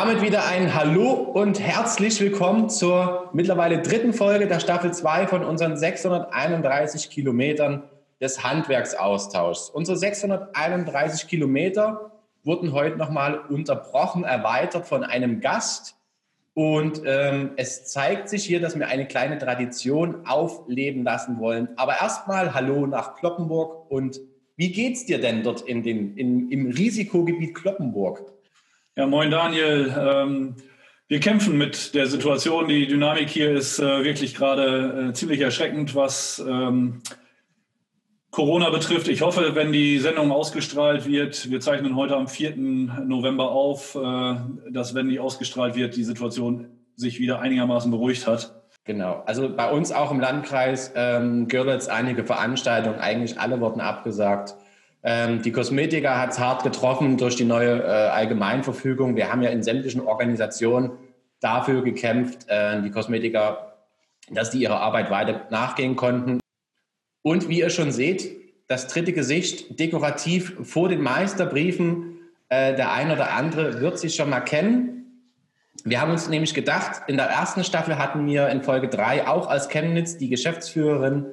[0.00, 5.44] damit wieder ein Hallo und herzlich willkommen zur mittlerweile dritten Folge der Staffel 2 von
[5.44, 7.82] unseren 631 Kilometern
[8.18, 9.68] des Handwerksaustauschs.
[9.68, 12.12] Unsere 631 Kilometer
[12.44, 15.96] wurden heute nochmal unterbrochen, erweitert von einem Gast.
[16.54, 21.68] Und ähm, es zeigt sich hier, dass wir eine kleine Tradition aufleben lassen wollen.
[21.76, 23.90] Aber erstmal Hallo nach Kloppenburg.
[23.90, 24.18] Und
[24.56, 28.39] wie geht's dir denn dort in den, in, im Risikogebiet Kloppenburg?
[29.00, 29.96] Ja, moin Daniel.
[29.98, 30.56] Ähm,
[31.08, 32.68] wir kämpfen mit der Situation.
[32.68, 37.00] Die Dynamik hier ist äh, wirklich gerade äh, ziemlich erschreckend, was ähm,
[38.30, 39.08] Corona betrifft.
[39.08, 42.56] Ich hoffe, wenn die Sendung ausgestrahlt wird, wir zeichnen heute am 4.
[42.58, 44.34] November auf, äh,
[44.70, 48.54] dass wenn die ausgestrahlt wird, die Situation sich wieder einigermaßen beruhigt hat.
[48.84, 49.22] Genau.
[49.24, 54.56] Also bei uns auch im Landkreis ähm, Görlitz einige Veranstaltungen, eigentlich alle wurden abgesagt.
[55.02, 59.16] Ähm, die Kosmetiker hat es hart getroffen durch die neue äh, Allgemeinverfügung.
[59.16, 60.92] Wir haben ja in sämtlichen Organisationen
[61.40, 63.76] dafür gekämpft, äh, die Kosmetiker,
[64.30, 66.40] dass die ihrer Arbeit weiter nachgehen konnten.
[67.22, 72.18] Und wie ihr schon seht, das dritte Gesicht dekorativ vor den Meisterbriefen.
[72.48, 75.00] Äh, der eine oder andere wird sich schon mal kennen.
[75.84, 79.48] Wir haben uns nämlich gedacht, in der ersten Staffel hatten wir in Folge 3 auch
[79.48, 81.26] als Chemnitz die Geschäftsführerin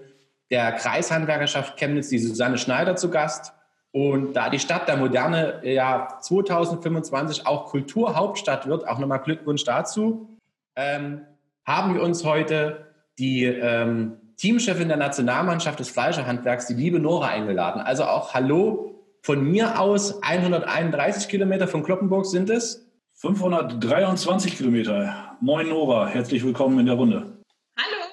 [0.50, 3.54] der Kreishandwerkerschaft Chemnitz, die Susanne Schneider, zu Gast.
[3.92, 10.38] Und da die Stadt der Moderne ja 2025 auch Kulturhauptstadt wird, auch nochmal Glückwunsch dazu,
[10.76, 11.22] ähm,
[11.66, 17.82] haben wir uns heute die ähm, Teamchefin der Nationalmannschaft des Fleischerhandwerks, die liebe Nora, eingeladen.
[17.82, 22.88] Also auch Hallo von mir aus 131 Kilometer von Kloppenburg sind es.
[23.16, 25.36] 523 Kilometer.
[25.42, 27.42] Moin Nora, herzlich willkommen in der Runde.
[27.76, 28.06] Hallo,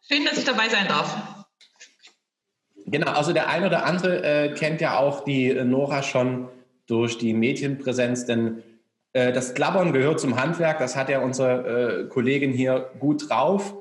[0.00, 1.35] schön, dass ich dabei sein darf.
[2.86, 6.48] Genau, also der eine oder andere äh, kennt ja auch die äh, Nora schon
[6.86, 8.62] durch die Medienpräsenz, denn
[9.12, 13.74] äh, das Klappern gehört zum Handwerk, das hat ja unsere äh, Kollegin hier gut drauf.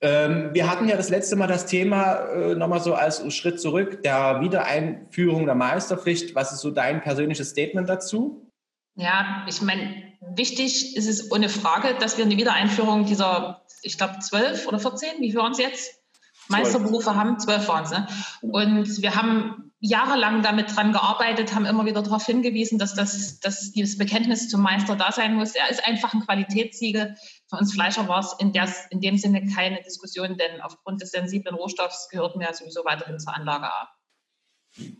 [0.00, 4.02] Ähm, wir hatten ja das letzte Mal das Thema äh, nochmal so als Schritt zurück,
[4.02, 6.34] der Wiedereinführung der Meisterpflicht.
[6.34, 8.50] Was ist so dein persönliches Statement dazu?
[8.96, 9.94] Ja, ich meine,
[10.34, 15.20] wichtig ist es ohne Frage, dass wir eine Wiedereinführung dieser, ich glaube, 12 oder 14,
[15.20, 16.01] wie waren es jetzt?
[16.48, 17.90] Meisterberufe haben, zwölf waren es.
[17.90, 18.06] Ne?
[18.42, 23.72] Und wir haben jahrelang damit dran gearbeitet, haben immer wieder darauf hingewiesen, dass, das, dass
[23.72, 25.56] dieses Bekenntnis zum Meister da sein muss.
[25.56, 27.16] Er ist einfach ein Qualitätssiegel.
[27.48, 31.10] Für uns Fleischer war es in, der, in dem Sinne keine Diskussion, denn aufgrund des
[31.10, 33.88] sensiblen Rohstoffs gehörten wir sowieso weiterhin zur Anlage A.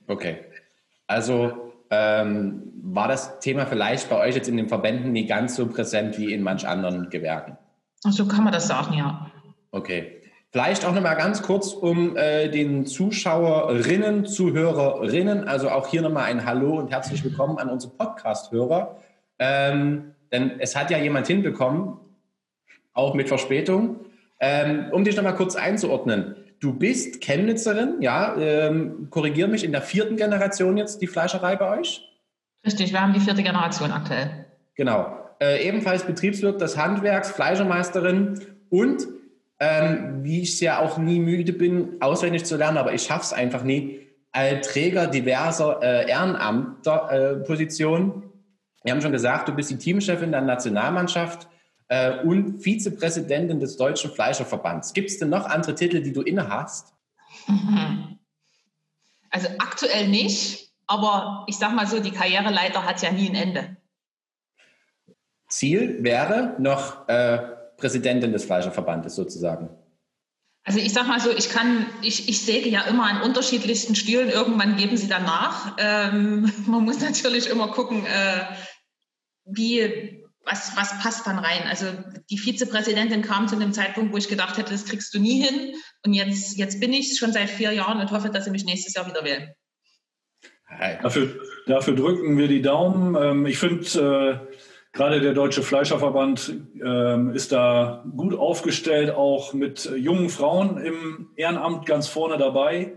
[0.08, 0.44] Okay.
[1.06, 5.69] Also ähm, war das Thema vielleicht bei euch jetzt in den Verbänden nicht ganz so
[5.69, 7.56] präsent wie in manch anderen Gewerken?
[8.00, 9.31] So kann man das sagen, ja.
[9.70, 10.22] Okay.
[10.52, 16.24] Vielleicht auch noch mal ganz kurz, um äh, den Zuschauerinnen, Zuhörerinnen, also auch hier nochmal
[16.24, 18.98] ein Hallo und herzlich willkommen an unsere Podcast-Hörer.
[19.38, 21.94] Ähm, denn es hat ja jemand hinbekommen,
[22.92, 24.00] auch mit Verspätung.
[24.40, 26.36] Ähm, um dich nochmal kurz einzuordnen.
[26.60, 31.78] Du bist Chemnitzerin, ja, ähm, korrigiere mich, in der vierten Generation jetzt die Fleischerei bei
[31.78, 32.06] euch?
[32.66, 34.44] Richtig, wir haben die vierte Generation aktuell.
[34.74, 35.16] Genau.
[35.40, 38.38] Äh, ebenfalls Betriebswirt des Handwerks, Fleischermeisterin
[38.69, 39.06] und
[39.62, 43.23] ähm, wie ich es ja auch nie müde bin, auswendig zu lernen, aber ich schaffe
[43.23, 44.00] es einfach nie,
[44.33, 48.11] als Träger diverser äh, Ehrenamtpositionen.
[48.11, 48.23] Äh,
[48.83, 51.47] Wir haben schon gesagt, du bist die Teamchefin der Nationalmannschaft
[51.87, 54.95] äh, und Vizepräsidentin des Deutschen Fleischerverbands.
[54.95, 56.93] Gibt es denn noch andere Titel, die du inne hast?
[59.34, 63.79] Also aktuell nicht, aber ich sage mal so, die Karriereleiter hat ja nie ein Ende.
[65.49, 67.39] Ziel wäre noch äh,
[67.82, 69.69] Präsidentin des Fleischerverbandes sozusagen?
[70.65, 74.31] Also ich sag mal so, ich kann, ich, ich säge ja immer an unterschiedlichsten Stühlen,
[74.31, 75.76] irgendwann geben sie dann nach.
[75.78, 78.44] Ähm, man muss natürlich immer gucken, äh,
[79.44, 81.65] wie, was, was passt dann rein.
[81.69, 81.87] Also
[82.31, 85.75] die Vizepräsidentin kam zu einem Zeitpunkt, wo ich gedacht hätte, das kriegst du nie hin.
[86.06, 88.94] Und jetzt, jetzt bin ich schon seit vier Jahren und hoffe, dass sie mich nächstes
[88.94, 89.52] Jahr wieder wählen.
[91.02, 91.34] Dafür,
[91.67, 93.17] dafür drücken wir die Daumen.
[93.20, 93.84] Ähm, ich finde,
[94.49, 94.51] äh,
[94.93, 96.55] Gerade der Deutsche Fleischerverband
[96.85, 102.93] ähm, ist da gut aufgestellt, auch mit jungen Frauen im Ehrenamt ganz vorne dabei.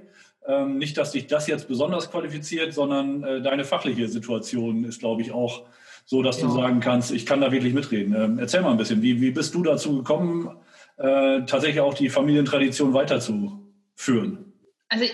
[0.45, 5.21] Ähm, nicht, dass dich das jetzt besonders qualifiziert, sondern äh, deine fachliche Situation ist, glaube
[5.21, 5.63] ich, auch
[6.05, 6.47] so, dass ja.
[6.47, 8.13] du sagen kannst, ich kann da wirklich mitreden.
[8.13, 10.49] Ähm, erzähl mal ein bisschen, wie, wie bist du dazu gekommen,
[10.97, 14.53] äh, tatsächlich auch die Familientradition weiterzuführen?
[14.89, 15.05] Also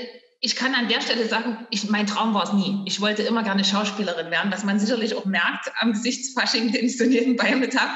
[0.43, 2.81] ich kann an der Stelle sagen, ich, mein Traum war es nie.
[2.85, 6.97] Ich wollte immer gerne Schauspielerin werden, was man sicherlich auch merkt am Gesichtsfasching, den ich
[6.97, 7.91] so nebenbei mit habe.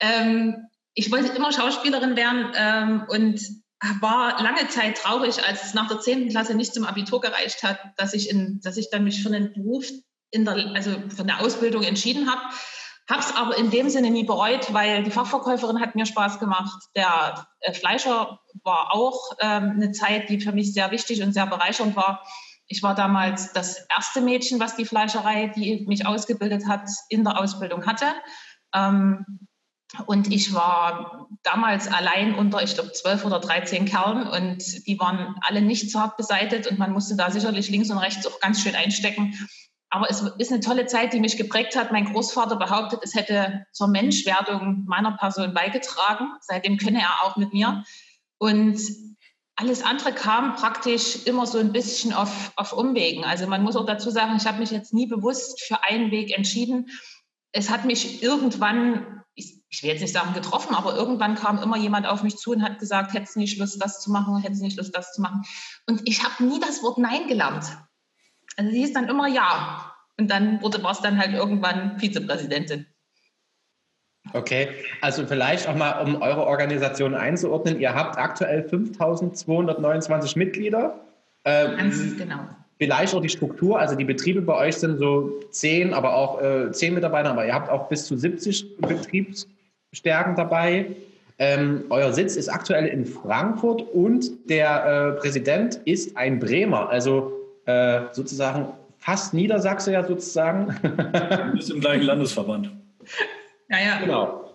[0.00, 3.40] Ähm, ich wollte immer Schauspielerin werden ähm, und
[4.00, 6.30] war lange Zeit traurig, als es nach der 10.
[6.30, 9.52] Klasse nicht zum Abitur gereicht hat, dass ich, in, dass ich dann mich für einen
[9.52, 9.86] Beruf,
[10.30, 12.42] in der, also für eine Ausbildung entschieden habe.
[13.10, 16.88] Habe es aber in dem Sinne nie bereut, weil die Fachverkäuferin hat mir Spaß gemacht.
[16.96, 21.46] Der äh, Fleischer war auch ähm, eine Zeit, die für mich sehr wichtig und sehr
[21.46, 22.24] bereichernd war.
[22.66, 27.38] Ich war damals das erste Mädchen, was die Fleischerei, die mich ausgebildet hat, in der
[27.38, 28.06] Ausbildung hatte.
[28.74, 29.46] Ähm,
[30.06, 35.36] und ich war damals allein unter, ich glaube, zwölf oder dreizehn Kerlen und die waren
[35.42, 38.74] alle nicht zart beseitet und man musste da sicherlich links und rechts auch ganz schön
[38.74, 39.34] einstecken.
[39.94, 41.92] Aber es ist eine tolle Zeit, die mich geprägt hat.
[41.92, 46.32] Mein Großvater behauptet, es hätte zur Menschwerdung meiner Person beigetragen.
[46.40, 47.84] Seitdem könne er auch mit mir.
[48.38, 48.80] Und
[49.54, 53.22] alles andere kam praktisch immer so ein bisschen auf, auf Umwegen.
[53.22, 56.36] Also man muss auch dazu sagen, ich habe mich jetzt nie bewusst für einen Weg
[56.36, 56.90] entschieden.
[57.52, 61.76] Es hat mich irgendwann, ich, ich will jetzt nicht sagen getroffen, aber irgendwann kam immer
[61.76, 64.60] jemand auf mich zu und hat gesagt, hättest du nicht Lust, das zu machen, hättest
[64.60, 65.42] du nicht Lust, das zu machen.
[65.86, 67.64] Und ich habe nie das Wort Nein gelernt.
[68.56, 69.92] Also sie hieß dann immer ja.
[70.18, 72.86] Und dann wurde war es dann halt irgendwann Vizepräsidentin.
[74.32, 74.68] Okay,
[75.00, 77.78] also vielleicht auch mal, um eure Organisation einzuordnen.
[77.78, 80.98] Ihr habt aktuell 5229 Mitglieder.
[81.44, 82.40] Ähm, Ganz genau.
[82.78, 86.72] Vielleicht auch die Struktur, also die Betriebe bei euch sind so 10, aber auch äh,
[86.72, 90.96] 10 Mitarbeiter, aber ihr habt auch bis zu 70 Betriebsstärken dabei.
[91.38, 96.88] Ähm, euer Sitz ist aktuell in Frankfurt und der äh, Präsident ist ein Bremer.
[96.88, 100.78] Also äh, sozusagen fast Niedersachse ja sozusagen.
[100.82, 102.70] Du bist im gleichen Landesverband.
[103.68, 103.98] Ja, ja.
[103.98, 104.54] Genau.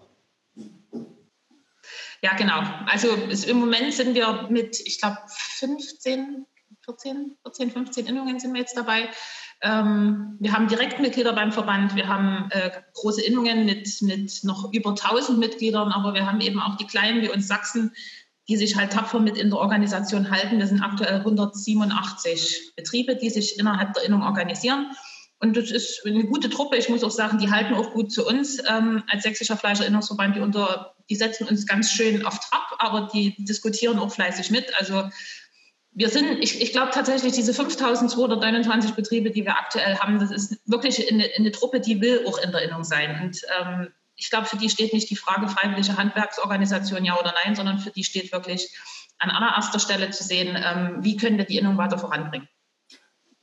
[2.21, 2.61] Ja, genau.
[2.85, 6.45] Also es, im Moment sind wir mit, ich glaube, 15,
[6.83, 9.09] 14, 14, 15 Innungen sind wir jetzt dabei.
[9.61, 14.91] Ähm, wir haben Direktmitglieder beim Verband, wir haben äh, große Innungen mit, mit noch über
[14.91, 17.93] 1000 Mitgliedern, aber wir haben eben auch die kleinen wie uns Sachsen,
[18.49, 20.57] die sich halt tapfer mit in der Organisation halten.
[20.57, 24.87] Wir sind aktuell 187 Betriebe, die sich innerhalb der Innung organisieren.
[25.39, 26.75] Und das ist eine gute Truppe.
[26.75, 30.35] Ich muss auch sagen, die halten auch gut zu uns ähm, als Sächsischer Fleischerinnungsverband.
[30.35, 34.73] Die, unter, die setzen uns ganz schön auf Trab, aber die diskutieren auch fleißig mit.
[34.79, 35.09] Also
[35.91, 40.59] wir sind, ich, ich glaube tatsächlich, diese 5229 Betriebe, die wir aktuell haben, das ist
[40.65, 43.21] wirklich eine, eine Truppe, die will auch in der Innung sein.
[43.21, 47.55] Und ähm, ich glaube, für die steht nicht die Frage freiwillige Handwerksorganisation ja oder nein,
[47.55, 48.69] sondern für die steht wirklich
[49.17, 52.47] an allererster Stelle zu sehen, ähm, wie können wir die Innung weiter voranbringen.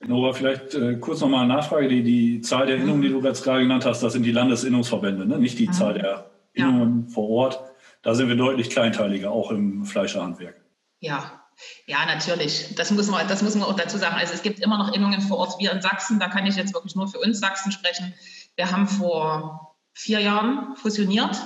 [0.01, 1.89] Nora, vielleicht äh, kurz nochmal eine Nachfrage.
[1.89, 5.27] Die, die Zahl der Innungen, die du jetzt gerade genannt hast, das sind die Landesinnungsverbände,
[5.27, 5.39] ne?
[5.39, 5.73] nicht die mhm.
[5.73, 7.15] Zahl der Innungen ja.
[7.15, 7.61] vor Ort.
[8.03, 10.61] Da sind wir deutlich kleinteiliger, auch im Fleischerhandwerk.
[11.01, 11.43] Ja,
[11.87, 12.75] ja, natürlich.
[12.77, 14.17] Das muss, man, das muss man auch dazu sagen.
[14.17, 15.59] Also es gibt immer noch Innungen vor Ort.
[15.59, 18.15] Wir in Sachsen, da kann ich jetzt wirklich nur für uns Sachsen sprechen.
[18.57, 21.37] Wir haben vor vier Jahren fusioniert.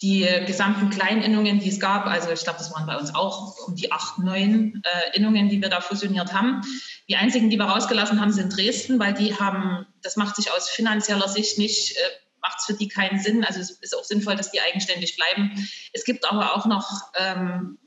[0.00, 3.68] Die gesamten kleinen Innungen, die es gab, also ich glaube, das waren bei uns auch
[3.68, 6.62] um die acht, neun äh, Innungen, die wir da fusioniert haben.
[7.08, 10.68] Die einzigen, die wir rausgelassen haben, sind Dresden, weil die haben, das macht sich aus
[10.68, 12.00] finanzieller Sicht nicht, äh,
[12.40, 13.44] macht es für die keinen Sinn.
[13.44, 15.68] Also es ist auch sinnvoll, dass die eigenständig bleiben.
[15.92, 17.78] Es gibt aber auch noch ähm,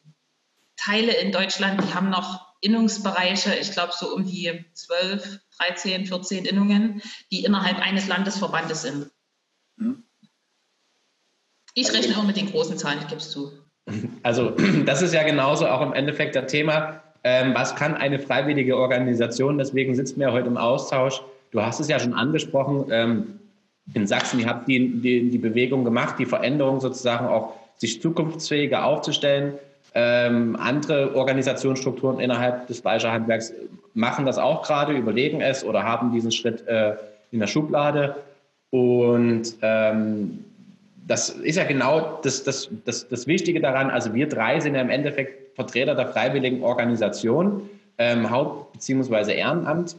[0.77, 6.45] Teile in Deutschland, die haben noch Innungsbereiche, ich glaube so um die 12, 13, 14
[6.45, 9.11] Innungen, die innerhalb eines Landesverbandes sind.
[9.77, 10.03] Hm?
[11.73, 13.51] Ich rechne immer mit den großen Zahlen, ich gebe es zu.
[14.23, 14.51] Also
[14.85, 19.57] das ist ja genauso auch im Endeffekt das Thema, ähm, was kann eine freiwillige Organisation,
[19.57, 21.21] deswegen sitzen wir heute im Austausch.
[21.51, 23.39] Du hast es ja schon angesprochen, ähm,
[23.93, 28.83] in Sachsen, ihr habt die, die, die Bewegung gemacht, die Veränderung sozusagen auch sich zukunftsfähiger
[28.83, 29.53] aufzustellen.
[29.93, 33.53] Ähm, andere Organisationsstrukturen innerhalb des Fleischerhandwerks
[33.93, 36.95] machen das auch gerade, überlegen es oder haben diesen Schritt äh,
[37.31, 38.15] in der Schublade.
[38.75, 40.43] Und ähm,
[41.07, 43.89] das ist ja genau das, das, das, das Wichtige daran.
[43.89, 49.33] Also wir drei sind ja im Endeffekt Vertreter der freiwilligen Organisation, ähm, Haupt- bzw.
[49.33, 49.95] Ehrenamt.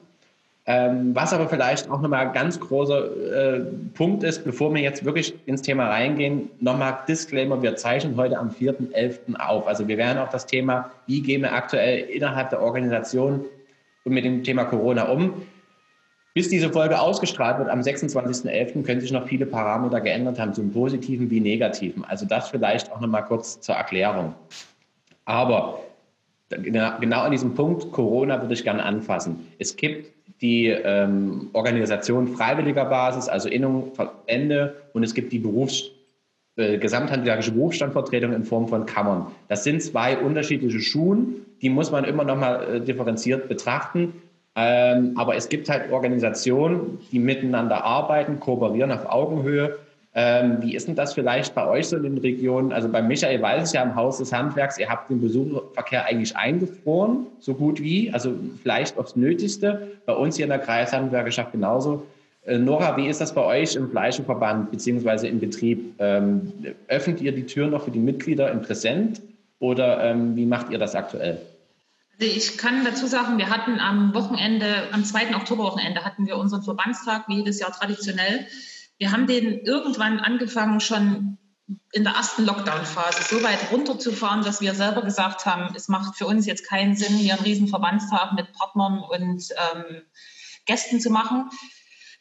[0.67, 3.61] Ähm, was aber vielleicht auch nochmal ein ganz großer äh,
[3.95, 8.51] Punkt ist, bevor wir jetzt wirklich ins Thema reingehen, nochmal Disclaimer, wir zeichnen heute am
[8.51, 9.37] 4.11.
[9.39, 9.67] auf.
[9.67, 13.43] Also wir werden auch das Thema, wie gehen wir aktuell innerhalb der Organisation
[14.05, 15.47] mit dem Thema Corona um,
[16.37, 18.83] bis diese Folge ausgestrahlt wird am 26.11.
[18.83, 22.05] können sich noch viele Parameter geändert haben, zum Positiven wie Negativen.
[22.05, 24.35] Also das vielleicht auch nochmal kurz zur Erklärung.
[25.25, 25.81] Aber
[26.51, 29.47] genau an diesem Punkt Corona würde ich gerne anfassen.
[29.59, 30.13] Es gibt
[30.43, 35.85] die ähm, Organisation freiwilliger Basis, also Innung, Verbände und es gibt die Berufs
[36.57, 39.29] äh, gesamthandwerkliche Berufsstandvertretung in Form von Kammern.
[39.49, 44.21] Das sind zwei unterschiedliche Schuhen, die muss man immer nochmal äh, differenziert betrachten.
[44.57, 49.77] Ähm, aber es gibt halt Organisationen, die miteinander arbeiten, kooperieren auf Augenhöhe.
[50.15, 52.73] Ähm, wie ist denn das vielleicht bei euch so in den Regionen?
[52.73, 56.35] Also bei Michael weiß ich ja im Haus des Handwerks, ihr habt den Besucherverkehr eigentlich
[56.35, 58.33] eingefroren, so gut wie, also
[58.63, 59.89] vielleicht aufs Nötigste.
[60.07, 62.07] Bei uns hier in der Kreishandwerkerschaft genauso.
[62.47, 65.29] Äh, Nora, wie ist das bei euch im Fleischenverband bzw.
[65.29, 65.95] im Betrieb?
[65.99, 66.51] Ähm,
[66.89, 69.21] öffnet ihr die Tür noch für die Mitglieder im Präsent
[69.59, 71.41] oder ähm, wie macht ihr das aktuell?
[72.19, 75.37] Also ich kann dazu sagen, wir hatten am Wochenende, am 2.
[75.37, 78.47] Oktoberwochenende hatten wir unseren Verbandstag, wie jedes Jahr traditionell.
[78.97, 81.37] Wir haben den irgendwann angefangen, schon
[81.93, 86.27] in der ersten Lockdown-Phase so weit runterzufahren, dass wir selber gesagt haben, es macht für
[86.27, 90.03] uns jetzt keinen Sinn, hier einen riesen Verbandstag mit Partnern und ähm,
[90.65, 91.51] Gästen zu machen.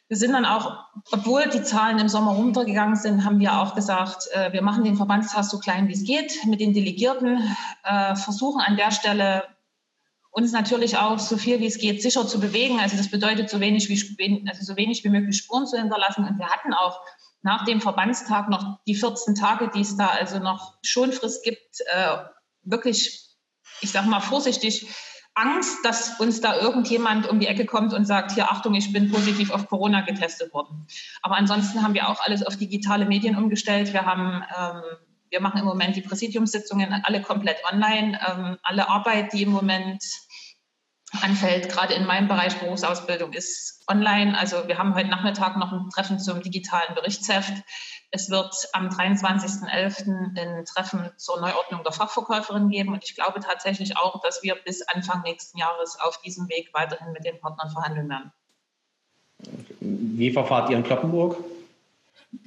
[0.08, 4.28] Wir sind dann auch, obwohl die Zahlen im Sommer runtergegangen sind, haben wir auch gesagt,
[4.32, 7.40] äh, wir machen den Verbandstag so klein wie es geht mit den Delegierten,
[7.84, 9.44] äh, versuchen an der Stelle
[10.36, 12.78] uns natürlich auch so viel wie es geht sicher zu bewegen.
[12.78, 16.28] Also das bedeutet so wenig wie, also so wenig wie möglich Spuren zu hinterlassen.
[16.28, 17.00] Und wir hatten auch
[17.40, 22.18] nach dem Verbandstag noch die 14 Tage, die es da also noch Schonfrist gibt, äh,
[22.64, 23.30] wirklich,
[23.80, 24.86] ich sage mal vorsichtig,
[25.34, 29.10] Angst, dass uns da irgendjemand um die Ecke kommt und sagt, hier Achtung, ich bin
[29.10, 30.86] positiv auf Corona getestet worden.
[31.22, 33.94] Aber ansonsten haben wir auch alles auf digitale Medien umgestellt.
[33.94, 34.82] Wir haben ähm,
[35.30, 38.18] wir machen im Moment die Präsidiumssitzungen alle komplett online.
[38.26, 40.02] Ähm, alle Arbeit, die im Moment
[41.12, 44.36] anfällt, gerade in meinem Bereich Berufsausbildung, ist online.
[44.36, 47.62] Also wir haben heute Nachmittag noch ein Treffen zum digitalen Berichtsheft.
[48.10, 50.38] Es wird am 23.11.
[50.38, 52.92] ein Treffen zur Neuordnung der Fachverkäuferin geben.
[52.92, 57.12] Und ich glaube tatsächlich auch, dass wir bis Anfang nächsten Jahres auf diesem Weg weiterhin
[57.12, 58.32] mit den Partnern verhandeln werden.
[59.80, 61.36] Wie verfahrt ihr in Kloppenburg?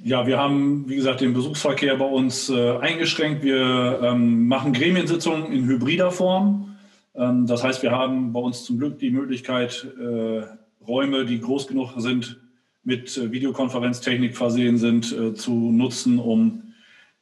[0.02, 3.42] Ja, wir haben, wie gesagt, den Besuchsverkehr bei uns äh, eingeschränkt.
[3.42, 6.69] Wir ähm, machen Gremiensitzungen in hybrider Form.
[7.20, 10.42] Ähm, das heißt, wir haben bei uns zum Glück die Möglichkeit, äh,
[10.86, 12.40] Räume, die groß genug sind,
[12.82, 16.62] mit äh, Videokonferenztechnik versehen sind, äh, zu nutzen, um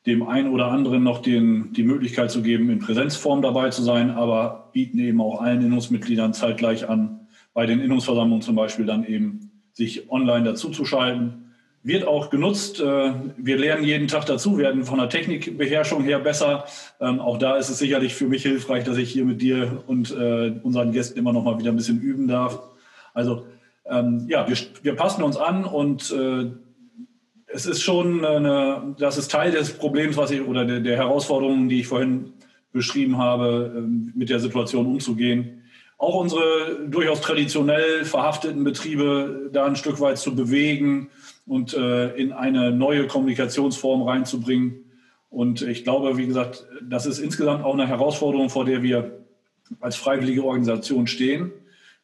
[0.07, 4.12] dem einen oder anderen noch den, die Möglichkeit zu geben, in Präsenzform dabei zu sein,
[4.12, 9.50] aber bieten eben auch allen Innungsmitgliedern zeitgleich an, bei den Innungsversammlungen zum Beispiel dann eben
[9.73, 11.48] sich online dazuzuschalten
[11.82, 12.80] wird auch genutzt.
[12.80, 16.64] Äh, wir lernen jeden Tag dazu, werden von der Technikbeherrschung her besser.
[17.00, 20.11] Ähm, auch da ist es sicherlich für mich hilfreich, dass ich hier mit dir und
[20.11, 22.61] äh, unseren Gästen immer noch mal wieder ein bisschen üben darf.
[23.14, 23.47] Also
[23.87, 26.50] ähm, ja, wir, wir passen uns an und äh,
[27.47, 31.68] es ist schon eine, das ist Teil des Problems, was ich oder der, der Herausforderungen,
[31.68, 32.32] die ich vorhin
[32.73, 35.58] beschrieben habe, ähm, mit der Situation umzugehen.
[35.99, 41.11] Auch unsere durchaus traditionell verhafteten Betriebe da ein Stück weit zu bewegen,
[41.49, 44.85] und äh, in eine neue Kommunikationsform reinzubringen.
[45.31, 49.25] Und ich glaube, wie gesagt, das ist insgesamt auch eine Herausforderung, vor der wir
[49.81, 51.52] als freiwillige Organisation stehen,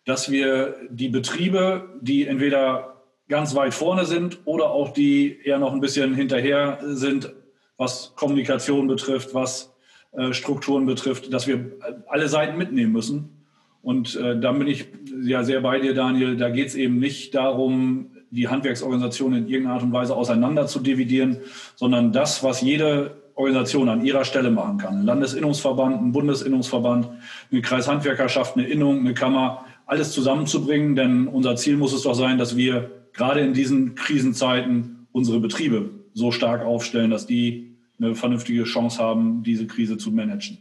[0.04, 5.72] dass wir die Betriebe, die entweder ganz weit vorne sind oder auch die eher noch
[5.72, 7.32] ein bisschen hinterher sind,
[7.76, 9.74] was Kommunikation betrifft, was
[10.12, 11.72] äh, Strukturen betrifft, dass wir
[12.06, 13.33] alle Seiten mitnehmen müssen.
[13.84, 14.86] Und äh, da bin ich
[15.22, 16.36] ja sehr bei dir, Daniel.
[16.36, 20.80] Da geht es eben nicht darum, die Handwerksorganisation in irgendeiner Art und Weise auseinander zu
[20.80, 21.36] dividieren,
[21.76, 25.00] sondern das, was jede Organisation an ihrer Stelle machen kann.
[25.00, 27.08] Ein Landesinnungsverband, ein Bundesinnungsverband,
[27.52, 30.96] eine Kreishandwerkerschaft, eine Innung, eine Kammer, alles zusammenzubringen.
[30.96, 35.90] Denn unser Ziel muss es doch sein, dass wir gerade in diesen Krisenzeiten unsere Betriebe
[36.14, 40.58] so stark aufstellen, dass die eine vernünftige Chance haben, diese Krise zu managen.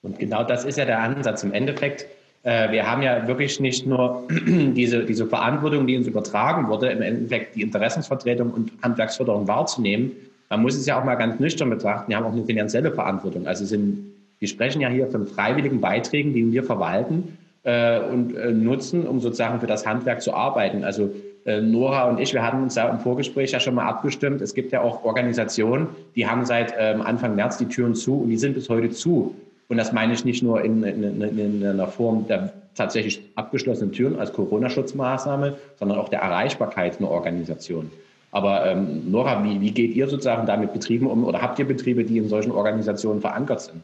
[0.00, 1.42] Und genau das ist ja der Ansatz.
[1.42, 2.06] Im Endeffekt
[2.44, 7.56] wir haben ja wirklich nicht nur diese, diese Verantwortung, die uns übertragen wurde, im Endeffekt
[7.56, 10.12] die Interessensvertretung und Handwerksförderung wahrzunehmen.
[10.48, 12.10] Man muss es ja auch mal ganz nüchtern betrachten.
[12.10, 13.46] Wir haben auch eine finanzielle Verantwortung.
[13.46, 18.52] Also sind, wir sprechen ja hier von freiwilligen Beiträgen, die wir verwalten äh, und äh,
[18.52, 20.84] nutzen, um sozusagen für das Handwerk zu arbeiten.
[20.84, 21.10] Also
[21.44, 24.40] äh, Nora und ich, wir hatten uns da im Vorgespräch ja schon mal abgestimmt.
[24.40, 28.30] Es gibt ja auch Organisationen, die haben seit ähm, Anfang März die Türen zu und
[28.30, 29.34] die sind bis heute zu.
[29.68, 34.18] Und das meine ich nicht nur in, in, in einer Form der tatsächlich abgeschlossenen Türen
[34.18, 37.90] als Corona-Schutzmaßnahme, sondern auch der Erreichbarkeit einer Organisation.
[38.30, 41.66] Aber ähm, Nora, wie, wie geht ihr sozusagen da mit Betrieben um oder habt ihr
[41.66, 43.82] Betriebe, die in solchen Organisationen verankert sind?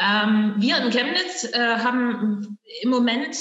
[0.00, 3.36] Ähm, wir in Chemnitz äh, haben im Moment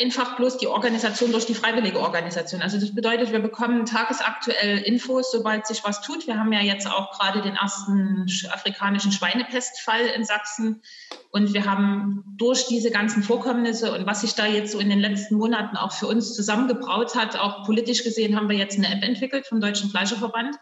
[0.00, 2.62] einfach bloß die Organisation durch die freiwillige Organisation.
[2.62, 6.26] Also das bedeutet, wir bekommen tagesaktuell Infos, sobald sich was tut.
[6.26, 10.82] Wir haben ja jetzt auch gerade den ersten afrikanischen Schweinepestfall in Sachsen.
[11.30, 15.00] Und wir haben durch diese ganzen Vorkommnisse und was sich da jetzt so in den
[15.00, 19.02] letzten Monaten auch für uns zusammengebraut hat, auch politisch gesehen, haben wir jetzt eine App
[19.02, 20.56] entwickelt vom Deutschen Fleischerverband.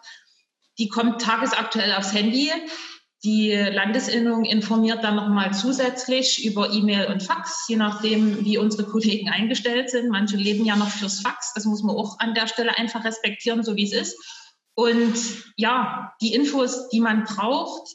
[0.78, 2.50] Die kommt tagesaktuell aufs Handy.
[3.25, 9.29] Die Landesinnung informiert dann nochmal zusätzlich über E-Mail und Fax, je nachdem, wie unsere Kollegen
[9.29, 10.11] eingestellt sind.
[10.11, 11.52] Manche leben ja noch fürs Fax.
[11.55, 14.17] Das muss man auch an der Stelle einfach respektieren, so wie es ist.
[14.75, 15.14] Und
[15.57, 17.95] ja, die Infos, die man braucht,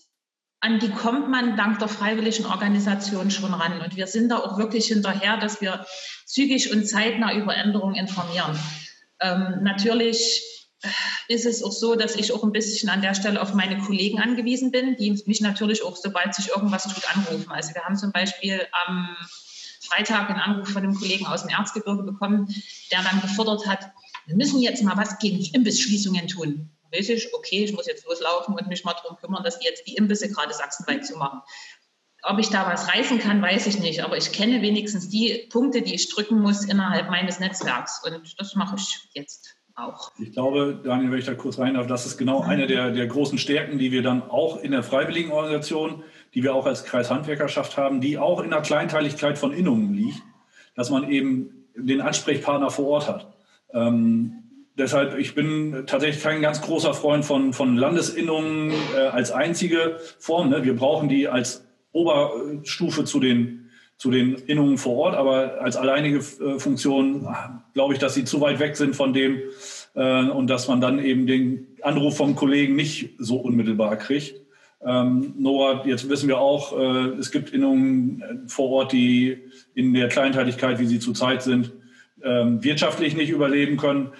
[0.61, 3.81] an die kommt man dank der freiwilligen Organisation schon ran.
[3.81, 5.85] Und wir sind da auch wirklich hinterher, dass wir
[6.25, 8.57] zügig und zeitnah über Änderungen informieren.
[9.19, 10.56] Ähm, natürlich
[11.27, 14.19] ist es auch so, dass ich auch ein bisschen an der Stelle auf meine Kollegen
[14.19, 17.51] angewiesen bin, die mich natürlich auch, sobald sich irgendwas tut, anrufen.
[17.51, 19.15] Also wir haben zum Beispiel am
[19.81, 22.53] Freitag einen Anruf von einem Kollegen aus dem Erzgebirge bekommen,
[22.91, 23.91] der dann gefordert hat,
[24.25, 26.69] wir müssen jetzt mal was gegen Imbissschließungen tun.
[26.91, 29.95] Ich, okay, ich muss jetzt loslaufen und mich mal darum kümmern, dass die jetzt die
[29.95, 31.41] Imbisse gerade sachsenweit zu machen.
[32.23, 35.81] Ob ich da was reißen kann, weiß ich nicht, aber ich kenne wenigstens die Punkte,
[35.81, 40.11] die ich drücken muss innerhalb meines Netzwerks und das mache ich jetzt auch.
[40.17, 43.05] Ich glaube, Daniel, wenn ich da kurz rein darf, das ist genau eine der, der
[43.05, 46.03] großen Stärken, die wir dann auch in der freiwilligen Organisation,
[46.33, 50.21] die wir auch als Kreishandwerkerschaft haben, die auch in der Kleinteiligkeit von Innungen liegt,
[50.75, 53.27] dass man eben den Ansprechpartner vor Ort hat.
[53.71, 54.43] Ähm,
[54.77, 60.49] deshalb, ich bin tatsächlich kein ganz großer Freund von, von Landesinnungen äh, als einzige Form.
[60.49, 60.63] Ne?
[60.63, 63.66] Wir brauchen die als Oberstufe zu den,
[63.97, 67.27] zu den Innungen vor Ort, aber als alleinige äh, Funktion
[67.73, 69.39] glaube ich, dass sie zu weit weg sind von dem
[69.95, 74.35] äh, und dass man dann eben den Anruf vom Kollegen nicht so unmittelbar kriegt.
[74.85, 79.39] Ähm, Noah, jetzt wissen wir auch, äh, es gibt Innungen äh, vor Ort, die
[79.73, 81.73] in der Kleinteiligkeit, wie sie zurzeit sind,
[82.23, 84.11] ähm, wirtschaftlich nicht überleben können.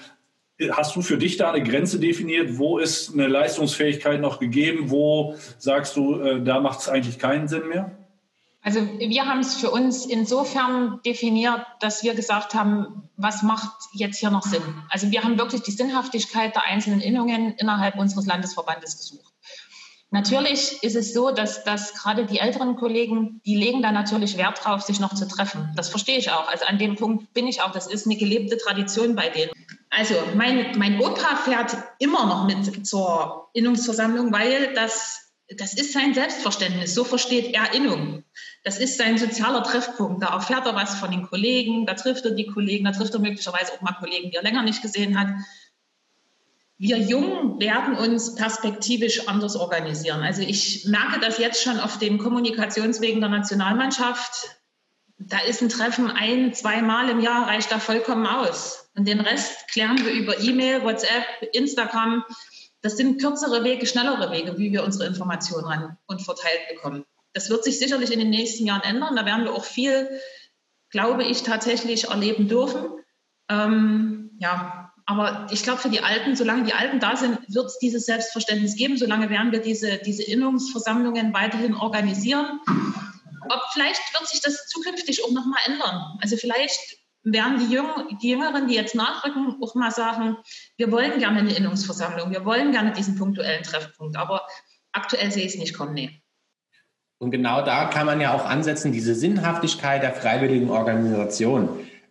[0.71, 2.57] Hast du für dich da eine Grenze definiert?
[2.57, 4.89] Wo ist eine Leistungsfähigkeit noch gegeben?
[4.89, 7.95] Wo sagst du, äh, da macht es eigentlich keinen Sinn mehr?
[8.67, 14.19] Also wir haben es für uns insofern definiert, dass wir gesagt haben, was macht jetzt
[14.19, 14.61] hier noch Sinn?
[14.89, 19.33] Also wir haben wirklich die Sinnhaftigkeit der einzelnen Innungen innerhalb unseres Landesverbandes gesucht.
[20.09, 24.59] Natürlich ist es so, dass, dass gerade die älteren Kollegen, die legen da natürlich Wert
[24.61, 25.71] drauf, sich noch zu treffen.
[25.77, 26.49] Das verstehe ich auch.
[26.49, 27.71] Also an dem Punkt bin ich auch.
[27.71, 29.51] Das ist eine gelebte Tradition bei denen.
[29.89, 36.13] Also mein, mein Opa fährt immer noch mit zur Innungsversammlung, weil das, das ist sein
[36.13, 36.93] Selbstverständnis.
[36.93, 38.23] So versteht er Innung.
[38.63, 40.21] Das ist sein sozialer Treffpunkt.
[40.21, 43.19] Da erfährt er was von den Kollegen, da trifft er die Kollegen, da trifft er
[43.19, 45.29] möglicherweise auch mal Kollegen, die er länger nicht gesehen hat
[46.77, 50.21] wir Jungen werden uns perspektivisch anders organisieren.
[50.21, 54.57] Also ich merke das jetzt schon auf den Kommunikationswegen der Nationalmannschaft.
[55.17, 58.89] Da ist ein Treffen ein, zweimal im Jahr, reicht da vollkommen aus.
[58.95, 62.23] Und den Rest klären wir über E-Mail, WhatsApp, Instagram.
[62.81, 67.05] Das sind kürzere Wege, schnellere Wege, wie wir unsere Informationen ran und verteilt bekommen.
[67.33, 69.15] Das wird sich sicherlich in den nächsten Jahren ändern.
[69.15, 70.09] Da werden wir auch viel,
[70.89, 72.87] glaube ich, tatsächlich erleben dürfen.
[73.49, 77.79] Ähm, ja, aber ich glaube, für die Alten, solange die Alten da sind, wird es
[77.79, 78.97] dieses Selbstverständnis geben.
[78.97, 82.59] Solange werden wir diese, diese Innungsversammlungen weiterhin organisieren.
[83.49, 86.17] Ob vielleicht wird sich das zukünftig auch nochmal ändern.
[86.21, 86.97] Also vielleicht
[87.33, 87.85] werden die, Jüng
[88.21, 90.37] die Jüngeren, die jetzt nachrücken, auch mal sagen,
[90.77, 94.17] wir wollen gerne eine Innungsversammlung, wir wollen gerne diesen punktuellen Treffpunkt.
[94.17, 94.47] Aber
[94.91, 96.21] aktuell sehe ich es nicht kommen, nee.
[97.19, 101.69] Und genau da kann man ja auch ansetzen, diese Sinnhaftigkeit der freiwilligen Organisation.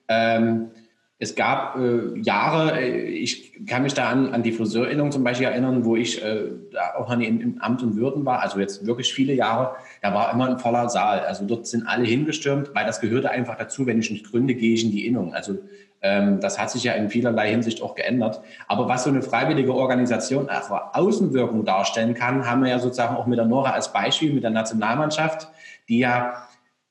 [0.08, 0.70] Ähm,
[1.18, 5.46] es gab äh, Jahre, äh, ich kann mich da an, an die Friseurinnung zum Beispiel
[5.46, 9.14] erinnern, wo ich äh, da auch an, im Amt und Würden war, also jetzt wirklich
[9.14, 11.20] viele Jahre, da war immer ein voller Saal.
[11.20, 14.74] Also dort sind alle hingestürmt, weil das gehörte einfach dazu, wenn ich nicht gründe, gehe
[14.74, 15.32] ich in die Innung.
[15.32, 15.58] Also
[16.02, 18.42] ähm, das hat sich ja in vielerlei Hinsicht auch geändert.
[18.68, 23.26] Aber was so eine freiwillige Organisation auch Außenwirkung darstellen kann, haben wir ja sozusagen auch
[23.26, 25.48] mit der Nora als Beispiel, mit der Nationalmannschaft,
[25.88, 26.45] die ja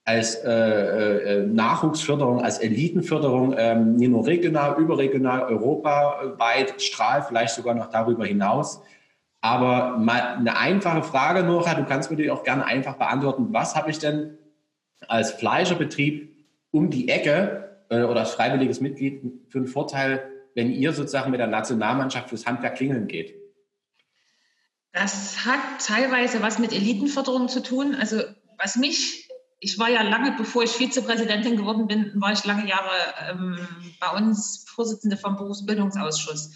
[0.05, 7.73] als äh, äh, Nachwuchsförderung, als Elitenförderung ähm, nicht nur regional, überregional, europaweit strahlt, vielleicht sogar
[7.73, 8.81] noch darüber hinaus.
[9.41, 13.47] Aber mal eine einfache Frage, Nora, du kannst mir die auch gerne einfach beantworten.
[13.49, 14.37] Was habe ich denn
[15.07, 16.35] als Fleischerbetrieb
[16.69, 21.39] um die Ecke äh, oder als freiwilliges Mitglied für einen Vorteil, wenn ihr sozusagen mit
[21.39, 23.33] der Nationalmannschaft fürs Handwerk klingeln geht?
[24.91, 27.95] Das hat teilweise was mit Elitenförderung zu tun.
[27.95, 28.21] Also
[28.57, 29.24] was mich
[29.65, 32.91] ich war ja lange, bevor ich Vizepräsidentin geworden bin, war ich lange Jahre
[33.29, 33.67] ähm,
[33.99, 36.51] bei uns Vorsitzende vom Berufsbildungsausschuss.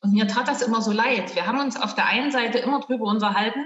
[0.00, 1.34] Und mir tat das immer so leid.
[1.34, 3.60] Wir haben uns auf der einen Seite immer darüber unterhalten,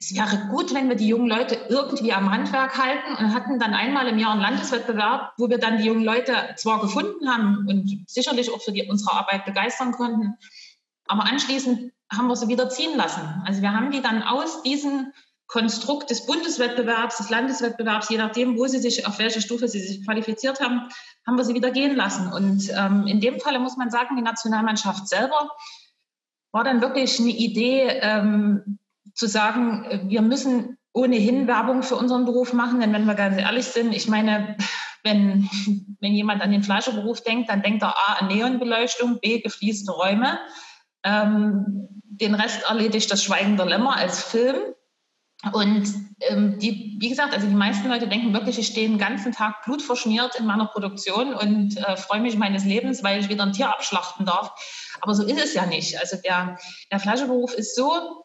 [0.00, 3.74] es wäre gut, wenn wir die jungen Leute irgendwie am Handwerk halten und hatten dann
[3.74, 8.08] einmal im Jahr einen Landeswettbewerb, wo wir dann die jungen Leute zwar gefunden haben und
[8.08, 10.34] sicherlich auch für die, unsere Arbeit begeistern konnten,
[11.08, 13.42] aber anschließend haben wir sie wieder ziehen lassen.
[13.44, 15.12] Also wir haben die dann aus diesen
[15.48, 20.04] Konstrukt des Bundeswettbewerbs, des Landeswettbewerbs, je nachdem, wo sie sich, auf welche Stufe sie sich
[20.04, 20.88] qualifiziert haben,
[21.26, 22.30] haben wir sie wieder gehen lassen.
[22.30, 25.50] Und ähm, in dem Falle muss man sagen, die Nationalmannschaft selber
[26.52, 28.78] war dann wirklich eine Idee, ähm,
[29.14, 33.66] zu sagen, wir müssen ohnehin Werbung für unseren Beruf machen, denn wenn wir ganz ehrlich
[33.66, 34.56] sind, ich meine,
[35.02, 35.48] wenn,
[36.00, 40.38] wenn jemand an den Fleischerberuf denkt, dann denkt er A an Neonbeleuchtung, B gefließte Räume.
[41.04, 44.56] Ähm, den Rest erledigt das Schweigen der Lämmer als Film.
[45.52, 49.30] Und ähm, die, wie gesagt, also die meisten Leute denken wirklich, ich stehe den ganzen
[49.30, 53.52] Tag blutverschmiert in meiner Produktion und äh, freue mich meines Lebens, weil ich wieder ein
[53.52, 54.50] Tier abschlachten darf.
[55.00, 56.00] Aber so ist es ja nicht.
[56.00, 56.58] Also der,
[56.90, 58.24] der Fleischerberuf ist so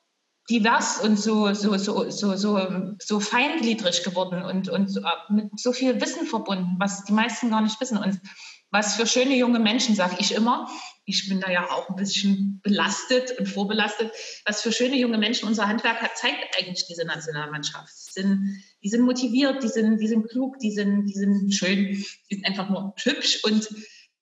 [0.50, 5.00] divers und so, so, so, so, so, so feingliedrig geworden und, und
[5.30, 7.98] mit so viel Wissen verbunden, was die meisten gar nicht wissen.
[7.98, 8.20] Und
[8.74, 10.68] was für schöne junge Menschen, sage ich immer,
[11.06, 14.12] ich bin da ja auch ein bisschen belastet und vorbelastet,
[14.46, 17.94] was für schöne junge Menschen unser Handwerk hat, zeigt eigentlich diese Nationalmannschaft.
[18.08, 22.04] Die sind, die sind motiviert, die sind, die sind klug, die sind, die sind schön,
[22.32, 23.70] die sind einfach nur hübsch und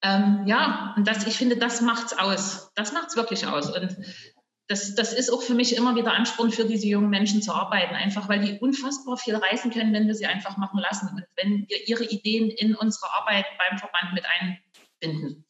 [0.04, 2.72] ähm, ja, und das, ich finde, das macht's aus.
[2.76, 3.70] Das macht's wirklich aus.
[3.70, 3.96] Und
[4.72, 7.94] das, das ist auch für mich immer wieder Ansporn für diese jungen Menschen zu arbeiten,
[7.94, 11.68] einfach weil die unfassbar viel reisen können, wenn wir sie einfach machen lassen und wenn
[11.68, 15.44] wir ihre Ideen in unsere Arbeit beim Verband mit einbinden.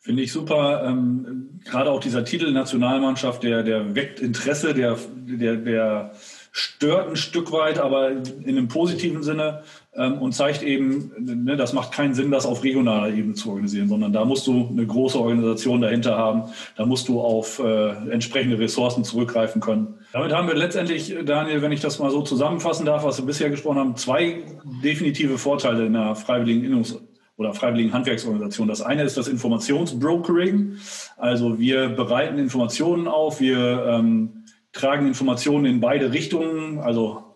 [0.00, 0.84] Finde ich super.
[0.86, 6.12] Ähm, gerade auch dieser Titel Nationalmannschaft, der, der weckt Interesse, der, der, der
[6.50, 9.64] stört ein Stück weit, aber in einem positiven Sinne
[10.06, 14.12] und zeigt eben, ne, das macht keinen Sinn, das auf regionaler Ebene zu organisieren, sondern
[14.12, 16.44] da musst du eine große Organisation dahinter haben,
[16.76, 19.94] da musst du auf äh, entsprechende Ressourcen zurückgreifen können.
[20.12, 23.50] Damit haben wir letztendlich, Daniel, wenn ich das mal so zusammenfassen darf, was wir bisher
[23.50, 24.44] gesprochen haben, zwei
[24.82, 26.98] definitive Vorteile in der freiwilligen Innungs-
[27.36, 28.68] oder freiwilligen Handwerksorganisation.
[28.68, 30.76] Das eine ist das Informationsbrokering.
[31.16, 37.27] Also wir bereiten Informationen auf, wir ähm, tragen Informationen in beide Richtungen, also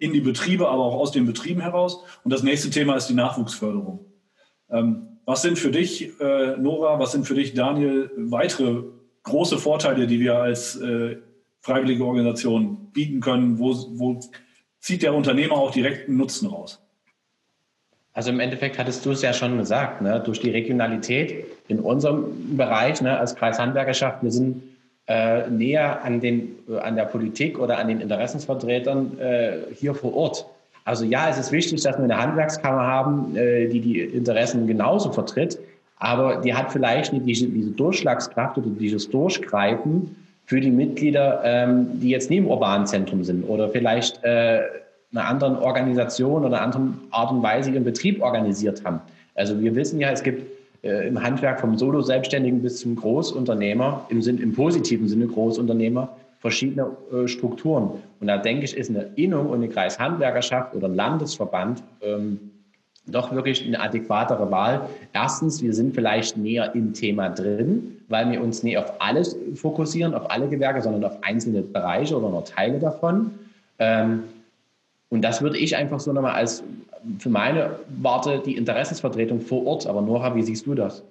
[0.00, 2.02] in die Betriebe, aber auch aus den Betrieben heraus.
[2.24, 4.00] Und das nächste Thema ist die Nachwuchsförderung.
[4.70, 8.82] Ähm, was sind für dich, äh, Nora, was sind für dich, Daniel, weitere
[9.22, 11.18] große Vorteile, die wir als äh,
[11.60, 13.58] freiwillige Organisation bieten können?
[13.58, 14.20] Wo, wo
[14.80, 16.82] zieht der Unternehmer auch direkten Nutzen raus?
[18.12, 20.20] Also im Endeffekt hattest du es ja schon gesagt, ne?
[20.24, 24.62] durch die Regionalität in unserem Bereich ne, als Kreishandwerkerschaft, wir sind
[25.10, 30.14] äh, näher an, den, äh, an der Politik oder an den Interessensvertretern äh, hier vor
[30.14, 30.46] Ort.
[30.84, 35.10] Also ja, es ist wichtig, dass wir eine Handwerkskammer haben, äh, die die Interessen genauso
[35.10, 35.58] vertritt,
[35.96, 40.14] aber die hat vielleicht nicht diese, diese Durchschlagskraft oder dieses Durchgreifen
[40.46, 44.60] für die Mitglieder, ähm, die jetzt neben urbanen Zentrum sind oder vielleicht äh,
[45.12, 49.00] einer anderen Organisation oder einer anderen Art und Weise ihren Betrieb organisiert haben.
[49.34, 54.22] Also wir wissen ja, es gibt äh, im Handwerk vom Solo-Selbstständigen bis zum Großunternehmer, im,
[54.22, 57.90] Sinn, im positiven Sinne Großunternehmer, verschiedene äh, Strukturen.
[58.20, 62.38] Und da denke ich, ist eine Innung und eine Kreishandwerkerschaft oder ein Landesverband ähm,
[63.06, 64.82] doch wirklich eine adäquatere Wahl.
[65.12, 70.14] Erstens, wir sind vielleicht näher im Thema drin, weil wir uns nicht auf alles fokussieren,
[70.14, 73.32] auf alle Gewerke, sondern auf einzelne Bereiche oder nur Teile davon.
[73.78, 74.24] Ähm,
[75.10, 76.62] und das würde ich einfach so nochmal als
[77.18, 79.86] für meine Warte die Interessensvertretung vor Ort.
[79.86, 81.02] Aber Nora, wie siehst du das?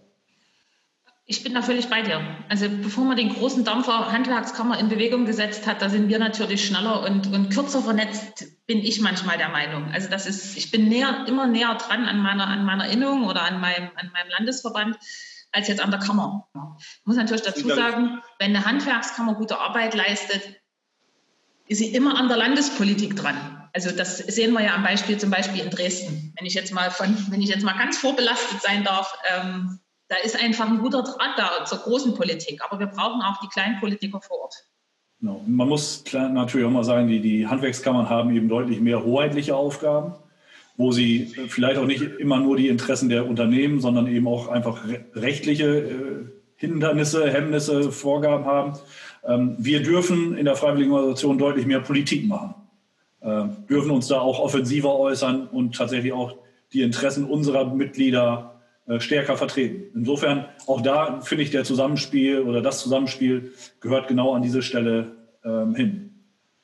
[1.25, 2.21] Ich bin da völlig bei dir.
[2.47, 6.65] Also bevor man den großen Dampfer Handwerkskammer in Bewegung gesetzt hat, da sind wir natürlich
[6.65, 9.91] schneller und, und kürzer vernetzt, bin ich manchmal der Meinung.
[9.91, 13.43] Also das ist, ich bin näher, immer näher dran an meiner, an meiner Innung oder
[13.43, 14.97] an meinem, an meinem Landesverband
[15.51, 16.47] als jetzt an der Kammer.
[16.79, 20.41] Ich muss natürlich dazu sagen, wenn eine Handwerkskammer gute Arbeit leistet,
[21.67, 23.58] ist sie immer an der Landespolitik dran.
[23.73, 26.33] Also das sehen wir ja am Beispiel zum Beispiel in Dresden.
[26.37, 30.15] Wenn ich jetzt mal von, wenn ich jetzt mal ganz vorbelastet sein darf, ähm, da
[30.23, 32.61] ist einfach ein guter Draht da zur großen Politik.
[32.63, 34.55] Aber wir brauchen auch die kleinen Politiker vor Ort.
[35.19, 35.43] Genau.
[35.45, 40.13] Man muss natürlich auch mal sagen, die, die Handwerkskammern haben eben deutlich mehr hoheitliche Aufgaben,
[40.77, 44.85] wo sie vielleicht auch nicht immer nur die Interessen der Unternehmen, sondern eben auch einfach
[45.13, 48.79] rechtliche äh, Hindernisse, Hemmnisse, Vorgaben haben.
[49.27, 52.55] Ähm, wir dürfen in der Freiwilligen Organisation deutlich mehr Politik machen.
[53.21, 56.35] Äh, dürfen uns da auch offensiver äußern und tatsächlich auch
[56.71, 59.91] die Interessen unserer Mitglieder äh, stärker vertreten.
[59.93, 65.17] Insofern auch da finde ich der Zusammenspiel oder das Zusammenspiel gehört genau an diese Stelle
[65.43, 66.09] ähm, hin.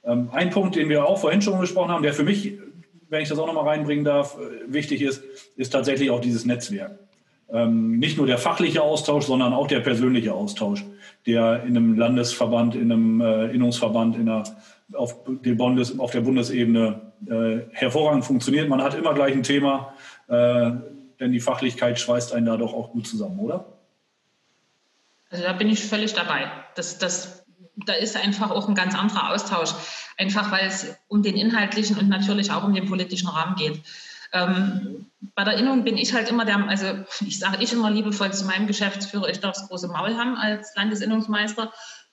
[0.03, 2.53] Ähm, ein Punkt, den wir auch vorhin schon gesprochen haben, der für mich,
[3.09, 5.23] wenn ich das auch nochmal reinbringen darf, äh, wichtig ist,
[5.55, 6.97] ist tatsächlich auch dieses Netzwerk.
[7.49, 10.83] Ähm, nicht nur der fachliche Austausch, sondern auch der persönliche Austausch,
[11.27, 14.43] der in einem Landesverband, in einem äh, Innungsverband, in einer
[14.93, 18.69] auf, Bundes, auf der Bundesebene äh, hervorragend funktioniert.
[18.69, 19.93] Man hat immer gleich ein Thema,
[20.27, 20.71] äh,
[21.19, 23.65] denn die Fachlichkeit schweißt einen da doch auch gut zusammen, oder?
[25.29, 26.51] Also da bin ich völlig dabei.
[26.75, 27.45] Das, das,
[27.75, 29.71] da ist einfach auch ein ganz anderer Austausch,
[30.17, 33.81] einfach weil es um den inhaltlichen und natürlich auch um den politischen Rahmen geht.
[34.33, 36.85] Ähm, bei der Innung bin ich halt immer der, also
[37.25, 40.75] ich sage ich immer liebevoll zu meinem Geschäftsführer, ich darf das große Maul haben als
[40.75, 41.71] Landesinnungsmeister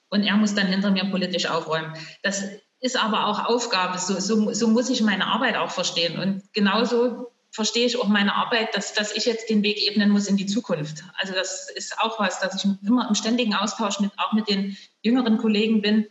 [0.08, 1.94] und er muss dann hinter mir politisch aufräumen.
[2.22, 2.44] Das
[2.82, 6.18] ist aber auch Aufgabe, so, so, so muss ich meine Arbeit auch verstehen.
[6.18, 10.26] Und genauso verstehe ich auch meine Arbeit, dass, dass ich jetzt den Weg ebnen muss
[10.26, 11.04] in die Zukunft.
[11.18, 14.76] Also das ist auch was, dass ich immer im ständigen Austausch mit, auch mit den
[15.02, 16.06] jüngeren Kollegen bin.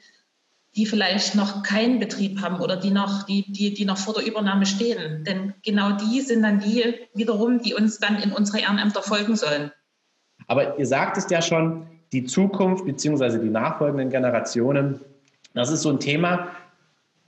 [0.75, 4.25] die vielleicht noch keinen Betrieb haben oder die noch, die, die, die noch vor der
[4.25, 5.25] Übernahme stehen.
[5.25, 9.71] Denn genau die sind dann die wiederum, die uns dann in unsere Ehrenämter folgen sollen.
[10.47, 13.39] Aber ihr sagt es ja schon, die Zukunft bzw.
[13.39, 15.01] die nachfolgenden Generationen,
[15.53, 16.47] das ist so ein Thema.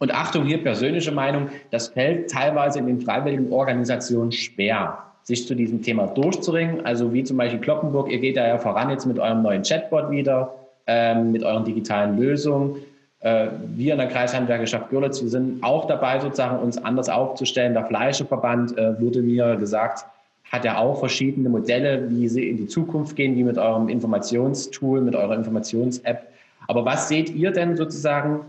[0.04, 5.56] Und Achtung, hier persönliche Meinung, das fällt teilweise in den freiwilligen Organisationen schwer, sich zu
[5.56, 6.86] diesem Thema durchzuringen.
[6.86, 10.12] Also wie zum Beispiel Kloppenburg, ihr geht da ja voran jetzt mit eurem neuen Chatbot
[10.12, 10.54] wieder,
[10.88, 12.76] ähm, mit euren digitalen Lösungen.
[13.22, 17.74] Äh, wir in der Kreishandwerkerschaft Görlitz, wir sind auch dabei, sozusagen uns anders aufzustellen.
[17.74, 20.06] Der Fleischeverband äh, wurde mir gesagt,
[20.52, 25.00] hat ja auch verschiedene Modelle, wie sie in die Zukunft gehen, wie mit eurem Informationstool,
[25.00, 26.28] mit eurer Informations-App.
[26.68, 28.42] Aber was seht ihr denn sozusagen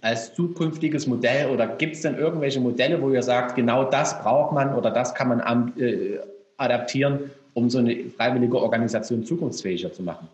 [0.00, 4.52] als zukünftiges Modell oder gibt es denn irgendwelche Modelle, wo ihr sagt, genau das braucht
[4.52, 6.18] man oder das kann man äh,
[6.56, 10.28] adaptieren, um so eine freiwillige Organisation zukunftsfähiger zu machen?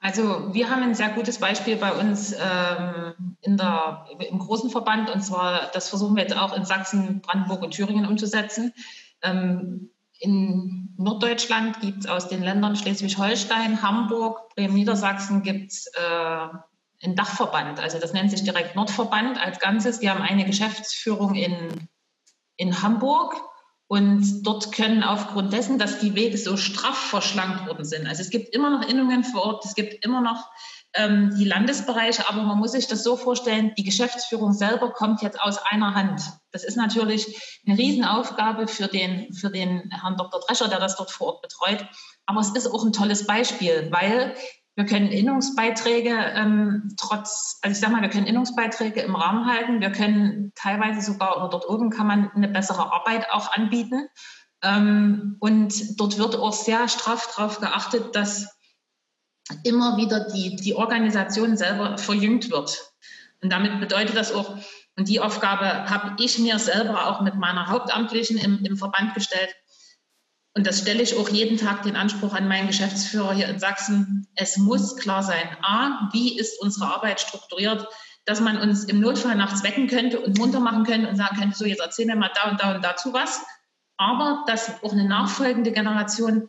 [0.00, 5.08] Also wir haben ein sehr gutes Beispiel bei uns ähm, in der, im großen Verband
[5.08, 8.74] und zwar, das versuchen wir jetzt auch in Sachsen, Brandenburg und Thüringen umzusetzen.
[9.22, 9.88] Ähm,
[10.20, 16.48] in Norddeutschland gibt es aus den Ländern Schleswig-Holstein, Hamburg, Bremen, Niedersachsen gibt es äh,
[17.04, 17.80] einen Dachverband.
[17.80, 20.00] Also das nennt sich direkt Nordverband als Ganzes.
[20.00, 21.88] Die haben eine Geschäftsführung in,
[22.56, 23.34] in Hamburg
[23.86, 28.30] und dort können aufgrund dessen, dass die Wege so straff verschlankt worden sind, also es
[28.30, 30.48] gibt immer noch Innungen vor Ort, es gibt immer noch
[30.94, 35.40] ähm, die Landesbereiche, aber man muss sich das so vorstellen, die Geschäftsführung selber kommt jetzt
[35.40, 36.22] aus einer Hand.
[36.50, 40.40] Das ist natürlich eine Riesenaufgabe für den, für den Herrn Dr.
[40.40, 41.86] Drescher, der das dort vor Ort betreut.
[42.26, 44.34] Aber es ist auch ein tolles Beispiel, weil
[44.76, 49.80] wir können Innungsbeiträge ähm, trotz, also ich sage mal, wir können Innungsbeiträge im Rahmen halten.
[49.80, 54.08] Wir können teilweise sogar, oder dort oben kann man eine bessere Arbeit auch anbieten.
[54.62, 58.48] Ähm, und dort wird auch sehr straff darauf geachtet, dass
[59.62, 62.92] immer wieder die, die Organisation selber verjüngt wird.
[63.42, 64.56] Und damit bedeutet das auch,
[64.96, 69.54] und die Aufgabe habe ich mir selber auch mit meiner Hauptamtlichen im, im Verband gestellt,
[70.56, 74.28] und das stelle ich auch jeden Tag den Anspruch an meinen Geschäftsführer hier in Sachsen.
[74.36, 77.88] Es muss klar sein, a, wie ist unsere Arbeit strukturiert,
[78.24, 81.56] dass man uns im Notfall nachts wecken könnte und munter machen könnte und sagen könnte,
[81.56, 83.42] so jetzt erzähl mir mal da und da und dazu was.
[83.96, 86.48] Aber dass auch eine nachfolgende Generation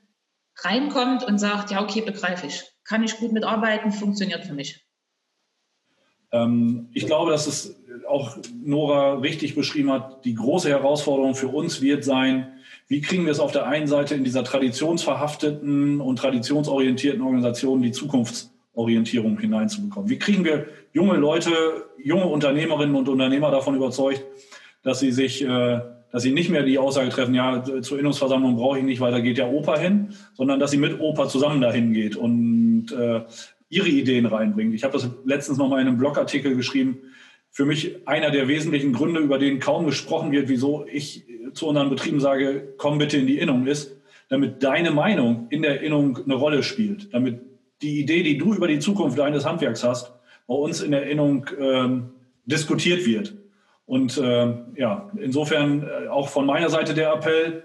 [0.60, 4.88] reinkommt und sagt, ja, okay, begreife ich, kann ich gut mitarbeiten, funktioniert für mich.
[6.32, 7.76] Ähm, ich glaube, dass es
[8.08, 12.48] auch Nora richtig beschrieben hat, die große Herausforderung für uns wird sein,
[12.88, 17.92] wie kriegen wir es auf der einen Seite in dieser traditionsverhafteten und traditionsorientierten Organisation die
[17.92, 20.10] Zukunftsorientierung hineinzubekommen?
[20.10, 21.52] Wie kriegen wir junge Leute,
[22.04, 24.24] junge Unternehmerinnen und Unternehmer davon überzeugt,
[24.84, 25.82] dass sie sich, äh,
[26.12, 29.20] dass sie nicht mehr die Aussage treffen, ja, zur Innungsversammlung brauche ich nicht, weil da
[29.20, 33.22] geht ja Opa hin, sondern dass sie mit Opa zusammen dahin geht und äh,
[33.70, 34.76] ihre Ideen reinbringt.
[34.76, 37.00] Ich habe das letztens noch mal in einem Blogartikel geschrieben.
[37.56, 41.90] Für mich einer der wesentlichen Gründe, über den kaum gesprochen wird, wieso ich zu unseren
[41.90, 43.96] Betrieben sage, komm bitte in die Innung, ist,
[44.28, 47.40] damit deine Meinung in der Innung eine Rolle spielt, damit
[47.82, 50.12] die Idee, die du über die Zukunft deines Handwerks hast,
[50.48, 52.10] bei uns in der Innung ähm,
[52.46, 53.34] diskutiert wird.
[53.86, 57.64] Und äh, ja, insofern äh, auch von meiner Seite der Appell,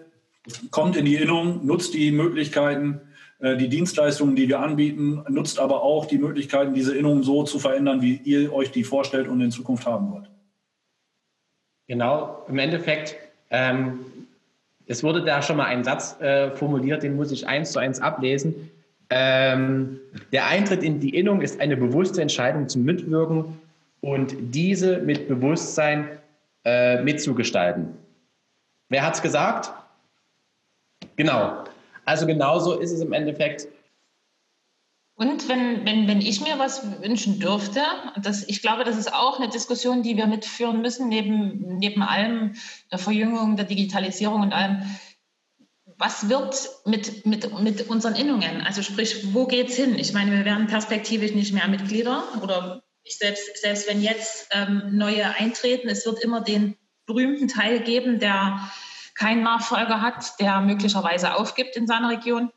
[0.71, 3.01] kommt in die Innung, nutzt die Möglichkeiten,
[3.43, 8.03] die Dienstleistungen, die wir anbieten, nutzt aber auch die Möglichkeiten, diese Innung so zu verändern,
[8.03, 10.31] wie ihr euch die vorstellt und in Zukunft haben wollt.
[11.87, 13.17] Genau, im Endeffekt
[13.51, 14.01] ähm,
[14.91, 18.01] es wurde da schon mal ein Satz äh, formuliert, den muss ich eins zu eins
[18.01, 18.73] ablesen.
[19.09, 20.01] Ähm,
[20.33, 23.61] der Eintritt in die Innung ist eine bewusste Entscheidung zum Mitwirken
[24.01, 26.09] und diese mit Bewusstsein
[26.65, 27.91] äh, mitzugestalten.
[28.89, 29.73] Wer hat es gesagt?
[31.15, 31.63] Genau.
[32.11, 33.69] Also genauso ist es im Endeffekt.
[35.15, 37.83] Und wenn, wenn, wenn ich mir was wünschen dürfte,
[38.21, 42.57] das, ich glaube, das ist auch eine Diskussion, die wir mitführen müssen, neben, neben allem
[42.91, 44.83] der Verjüngung, der Digitalisierung und allem.
[45.99, 48.63] Was wird mit, mit, mit unseren Innungen?
[48.63, 49.97] Also sprich, wo geht es hin?
[49.97, 55.33] Ich meine, wir werden perspektivisch nicht mehr Mitglieder oder selbst, selbst wenn jetzt ähm, neue
[55.37, 58.69] eintreten, es wird immer den berühmten Teil geben, der
[59.21, 62.51] keinen Nachfolger hat, der möglicherweise aufgibt in seiner Region.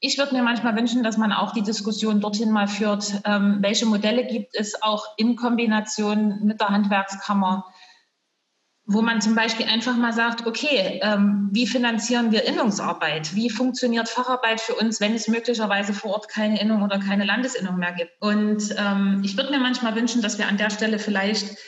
[0.00, 3.86] Ich würde mir manchmal wünschen, dass man auch die Diskussion dorthin mal führt, ähm, welche
[3.86, 7.66] Modelle gibt es auch in Kombination mit der Handwerkskammer,
[8.86, 13.34] wo man zum Beispiel einfach mal sagt, okay, ähm, wie finanzieren wir Innungsarbeit?
[13.34, 17.76] Wie funktioniert Facharbeit für uns, wenn es möglicherweise vor Ort keine Innung oder keine Landesinnung
[17.76, 18.12] mehr gibt?
[18.20, 21.58] Und ähm, ich würde mir manchmal wünschen, dass wir an der Stelle vielleicht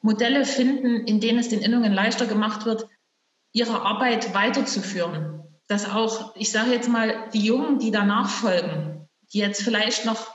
[0.00, 2.86] Modelle finden, in denen es den Innungen leichter gemacht wird,
[3.54, 5.34] ihre Arbeit weiterzuführen
[5.66, 10.34] dass auch, ich sage jetzt mal, die Jungen, die danach folgen, die jetzt vielleicht noch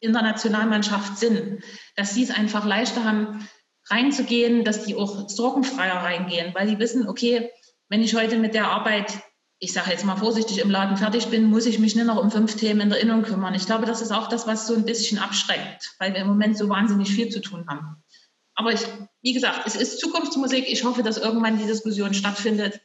[0.00, 1.62] in der Nationalmannschaft sind,
[1.96, 3.48] dass sie es einfach leichter haben,
[3.86, 7.50] reinzugehen, dass die auch sorgenfreier reingehen, weil die wissen, okay,
[7.88, 9.12] wenn ich heute mit der Arbeit,
[9.58, 12.30] ich sage jetzt mal vorsichtig, im Laden fertig bin, muss ich mich nicht noch um
[12.30, 13.54] fünf Themen in der Innung kümmern.
[13.54, 16.56] Ich glaube, das ist auch das, was so ein bisschen abschreckt, weil wir im Moment
[16.56, 18.04] so wahnsinnig viel zu tun haben.
[18.54, 18.86] Aber ich,
[19.22, 20.66] wie gesagt, es ist Zukunftsmusik.
[20.68, 22.80] Ich hoffe, dass irgendwann die Diskussion stattfindet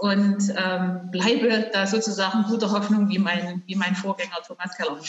[0.00, 5.00] und ähm, bleibe da sozusagen guter Hoffnung wie mein, wie mein Vorgänger Thomas Keller.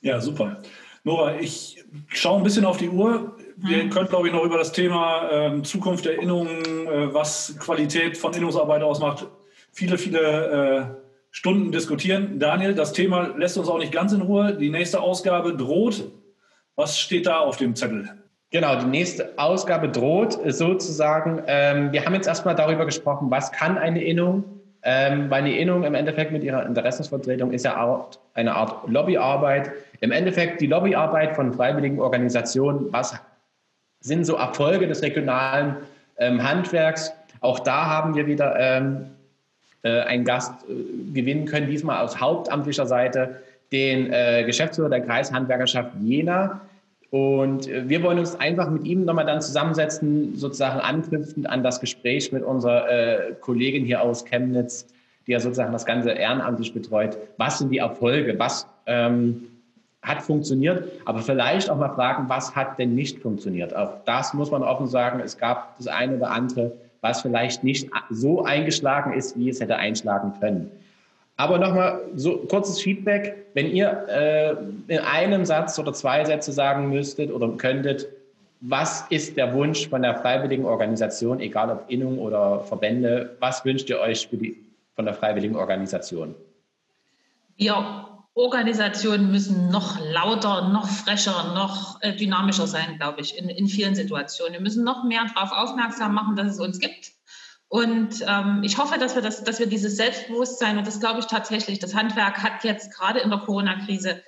[0.00, 0.62] Ja, super.
[1.04, 3.36] Nora, ich schaue ein bisschen auf die Uhr.
[3.56, 3.90] Wir mhm.
[3.90, 8.34] können, glaube ich, noch über das Thema ähm, Zukunft der Innungen, äh, was Qualität von
[8.34, 9.26] Innungsarbeit ausmacht,
[9.72, 12.38] viele, viele äh, Stunden diskutieren.
[12.38, 14.54] Daniel, das Thema lässt uns auch nicht ganz in Ruhe.
[14.54, 16.04] Die nächste Ausgabe droht.
[16.76, 18.21] Was steht da auf dem Zettel?
[18.52, 21.42] Genau, die nächste Ausgabe droht sozusagen.
[21.46, 24.44] Ähm, wir haben jetzt erstmal darüber gesprochen, was kann eine Innung,
[24.82, 29.72] ähm, weil eine Innung im Endeffekt mit ihrer Interessensvertretung ist ja auch eine Art Lobbyarbeit.
[30.00, 33.14] Im Endeffekt die Lobbyarbeit von freiwilligen Organisationen, was
[34.00, 35.76] sind so Erfolge des regionalen
[36.18, 37.10] ähm, Handwerks?
[37.40, 39.06] Auch da haben wir wieder ähm,
[39.82, 43.40] äh, einen Gast äh, gewinnen können, diesmal aus hauptamtlicher Seite,
[43.72, 46.60] den äh, Geschäftsführer der Kreishandwerkerschaft Jena
[47.12, 51.78] und äh, wir wollen uns einfach mit ihm nochmal dann zusammensetzen, sozusagen anknüpfend an das
[51.78, 54.86] Gespräch mit unserer äh, Kollegin hier aus Chemnitz,
[55.26, 57.18] die ja sozusagen das Ganze ehrenamtlich betreut.
[57.36, 58.38] Was sind die Erfolge?
[58.38, 59.46] Was ähm,
[60.00, 60.90] hat funktioniert?
[61.04, 63.76] Aber vielleicht auch mal fragen, was hat denn nicht funktioniert?
[63.76, 65.20] Auch das muss man offen sagen.
[65.20, 66.72] Es gab das eine oder andere,
[67.02, 70.70] was vielleicht nicht so eingeschlagen ist, wie es hätte einschlagen können.
[71.42, 73.46] Aber nochmal so kurzes Feedback.
[73.54, 74.52] Wenn ihr äh,
[74.86, 78.06] in einem Satz oder zwei Sätze sagen müsstet oder könntet,
[78.60, 83.90] was ist der Wunsch von der freiwilligen Organisation, egal ob Innung oder Verbände, was wünscht
[83.90, 84.56] ihr euch die,
[84.94, 86.36] von der freiwilligen Organisation?
[87.56, 93.66] Wir Organisationen müssen noch lauter, noch fresher, noch äh, dynamischer sein, glaube ich, in, in
[93.66, 94.52] vielen Situationen.
[94.52, 97.10] Wir müssen noch mehr darauf aufmerksam machen, dass es uns gibt
[97.72, 101.24] und ähm, ich hoffe, dass wir, das, dass wir dieses Selbstbewusstsein, und das glaube ich
[101.24, 104.22] tatsächlich, das Handwerk hat jetzt gerade in der Corona-Krise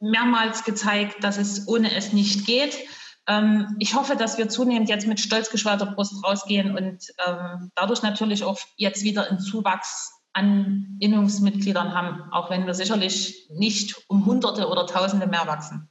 [0.00, 2.78] mehrmals gezeigt, dass es ohne es nicht geht.
[3.26, 8.00] Ähm, ich hoffe, dass wir zunehmend jetzt mit stolz geschwellter Brust rausgehen und ähm, dadurch
[8.00, 14.24] natürlich auch jetzt wieder einen Zuwachs an Innungsmitgliedern haben, auch wenn wir sicherlich nicht um
[14.24, 15.90] Hunderte oder Tausende mehr wachsen.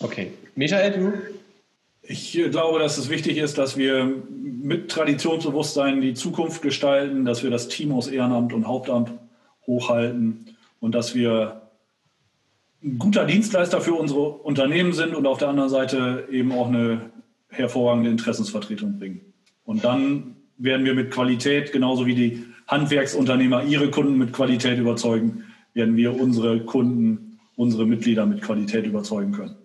[0.00, 0.32] Okay.
[0.54, 1.37] Michael, du?
[2.10, 7.50] Ich glaube, dass es wichtig ist, dass wir mit Traditionsbewusstsein die Zukunft gestalten, dass wir
[7.50, 9.12] das Team aus Ehrenamt und Hauptamt
[9.66, 11.68] hochhalten und dass wir
[12.82, 17.10] ein guter Dienstleister für unsere Unternehmen sind und auf der anderen Seite eben auch eine
[17.50, 19.20] hervorragende Interessensvertretung bringen.
[19.66, 25.44] Und dann werden wir mit Qualität, genauso wie die Handwerksunternehmer ihre Kunden mit Qualität überzeugen,
[25.74, 29.56] werden wir unsere Kunden, unsere Mitglieder mit Qualität überzeugen können.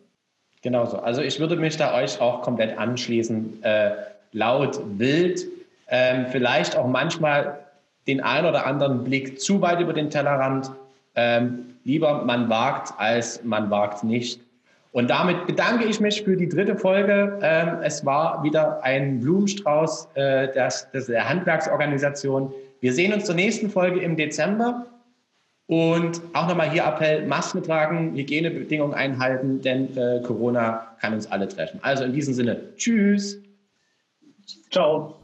[0.63, 0.97] Genauso.
[0.97, 3.61] Also ich würde mich da euch auch komplett anschließen.
[3.63, 3.91] Äh,
[4.31, 5.45] laut, wild,
[5.89, 7.59] ähm, vielleicht auch manchmal
[8.07, 10.71] den ein oder anderen Blick zu weit über den Tellerrand.
[11.15, 14.39] Ähm, lieber man wagt, als man wagt nicht.
[14.93, 17.39] Und damit bedanke ich mich für die dritte Folge.
[17.41, 22.53] Ähm, es war wieder ein Blumenstrauß äh, des, des, der Handwerksorganisation.
[22.79, 24.85] Wir sehen uns zur nächsten Folge im Dezember.
[25.67, 31.47] Und auch nochmal hier Appell, Masken tragen, Hygienebedingungen einhalten, denn äh, Corona kann uns alle
[31.47, 31.79] treffen.
[31.81, 33.41] Also in diesem Sinne, tschüss.
[34.69, 35.22] Ciao.